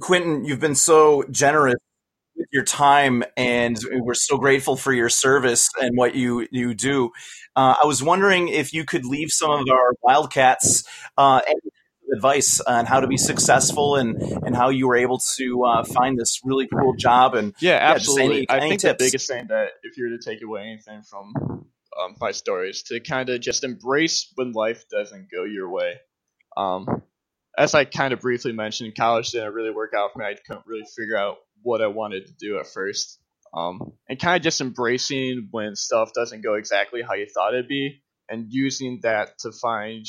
Quinton, 0.00 0.44
you've 0.44 0.60
been 0.60 0.74
so 0.74 1.24
generous 1.30 1.76
your 2.54 2.64
time, 2.64 3.24
and 3.36 3.76
we're 3.90 4.14
so 4.14 4.38
grateful 4.38 4.76
for 4.76 4.92
your 4.92 5.08
service 5.08 5.68
and 5.80 5.96
what 5.96 6.14
you 6.14 6.46
you 6.52 6.72
do. 6.72 7.10
Uh, 7.56 7.74
I 7.82 7.86
was 7.86 8.02
wondering 8.02 8.48
if 8.48 8.72
you 8.72 8.84
could 8.84 9.04
leave 9.04 9.30
some 9.30 9.50
of 9.50 9.66
our 9.70 9.94
Wildcats 10.02 10.84
uh, 11.18 11.40
advice 12.14 12.60
on 12.60 12.86
how 12.86 13.00
to 13.00 13.08
be 13.08 13.16
successful 13.16 13.96
and 13.96 14.16
and 14.44 14.54
how 14.54 14.70
you 14.70 14.86
were 14.86 14.96
able 14.96 15.18
to 15.36 15.64
uh, 15.64 15.84
find 15.84 16.16
this 16.16 16.40
really 16.44 16.68
cool 16.68 16.94
job 16.94 17.34
and 17.34 17.54
yeah, 17.60 17.78
absolutely. 17.80 18.46
Yeah, 18.48 18.56
any, 18.56 18.66
I 18.66 18.68
think 18.68 18.80
tips. 18.80 18.98
the 18.98 19.04
biggest 19.04 19.28
thing 19.28 19.46
that 19.48 19.70
if 19.82 19.96
you 19.96 20.04
were 20.04 20.16
to 20.16 20.22
take 20.22 20.42
away 20.42 20.62
anything 20.62 21.02
from 21.02 21.32
um, 22.00 22.14
my 22.20 22.30
story 22.30 22.70
is 22.70 22.82
to 22.84 23.00
kind 23.00 23.28
of 23.30 23.40
just 23.40 23.64
embrace 23.64 24.32
when 24.36 24.52
life 24.52 24.84
doesn't 24.88 25.28
go 25.30 25.44
your 25.44 25.68
way. 25.68 25.94
Um, 26.56 27.02
as 27.56 27.74
I 27.74 27.84
kind 27.84 28.12
of 28.12 28.20
briefly 28.20 28.52
mentioned, 28.52 28.94
college 28.96 29.30
didn't 29.30 29.54
really 29.54 29.70
work 29.70 29.92
out 29.96 30.12
for 30.12 30.20
me. 30.20 30.26
I 30.26 30.34
couldn't 30.46 30.66
really 30.66 30.86
figure 30.96 31.16
out 31.16 31.36
what 31.64 31.82
I 31.82 31.88
wanted 31.88 32.26
to 32.26 32.32
do 32.32 32.58
at 32.58 32.68
first. 32.68 33.18
Um, 33.52 33.92
and 34.08 34.20
kind 34.20 34.36
of 34.36 34.42
just 34.42 34.60
embracing 34.60 35.48
when 35.50 35.76
stuff 35.76 36.12
doesn't 36.12 36.42
go 36.42 36.54
exactly 36.54 37.02
how 37.02 37.14
you 37.14 37.26
thought 37.26 37.54
it'd 37.54 37.68
be, 37.68 38.02
and 38.28 38.46
using 38.50 39.00
that 39.02 39.38
to 39.40 39.52
find 39.52 40.06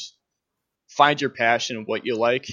find 0.89 1.19
your 1.19 1.29
passion, 1.29 1.83
what 1.85 2.05
you 2.05 2.15
like, 2.15 2.47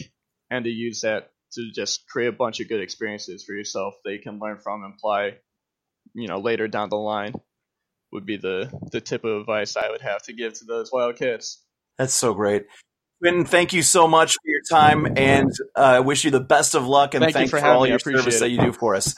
and 0.50 0.64
to 0.64 0.70
use 0.70 1.02
that 1.02 1.30
to 1.52 1.70
just 1.74 2.06
create 2.08 2.28
a 2.28 2.32
bunch 2.32 2.60
of 2.60 2.68
good 2.68 2.80
experiences 2.80 3.44
for 3.44 3.54
yourself 3.54 3.94
that 4.04 4.12
you 4.12 4.20
can 4.20 4.38
learn 4.38 4.58
from 4.58 4.84
and 4.84 4.94
apply, 4.94 5.36
you 6.14 6.28
know, 6.28 6.40
later 6.40 6.68
down 6.68 6.88
the 6.88 6.96
line. 6.96 7.34
Would 8.12 8.26
be 8.26 8.36
the 8.36 8.70
the 8.90 9.00
tip 9.00 9.24
of 9.24 9.40
advice 9.40 9.74
I 9.76 9.88
would 9.88 10.02
have 10.02 10.22
to 10.24 10.34
give 10.34 10.52
to 10.54 10.66
those 10.66 10.92
Wildcats. 10.92 11.64
That's 11.96 12.12
so 12.12 12.34
great. 12.34 12.66
Quinn, 13.22 13.44
thank 13.44 13.72
you 13.72 13.84
so 13.84 14.08
much 14.08 14.32
for 14.32 14.48
your 14.48 14.62
time, 14.68 15.16
and 15.16 15.52
I 15.76 15.98
uh, 15.98 16.02
wish 16.02 16.24
you 16.24 16.32
the 16.32 16.40
best 16.40 16.74
of 16.74 16.88
luck. 16.88 17.14
And 17.14 17.22
thank 17.22 17.34
thanks 17.34 17.52
for, 17.52 17.60
for 17.60 17.66
all 17.66 17.84
me. 17.84 17.90
your 17.90 18.00
service 18.00 18.36
it. 18.36 18.40
that 18.40 18.50
you 18.50 18.60
do 18.60 18.72
for 18.72 18.96
us. 18.96 19.14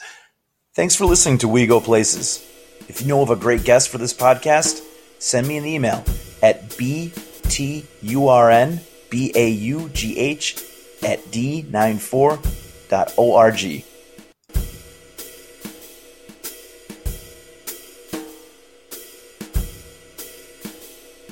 Thanks 0.75 0.95
for 0.95 1.05
listening 1.05 1.39
to 1.39 1.47
We 1.47 1.65
Go 1.65 1.79
Places. 1.79 2.45
If 2.87 3.01
you 3.01 3.07
know 3.07 3.23
of 3.23 3.31
a 3.31 3.35
great 3.35 3.63
guest 3.63 3.89
for 3.89 3.97
this 3.97 4.13
podcast, 4.13 4.83
send 5.17 5.47
me 5.47 5.57
an 5.57 5.65
email 5.65 6.03
at 6.43 6.69
bturnbaugh 6.69 8.79
at 11.03 11.19
d94.org. 11.31 13.85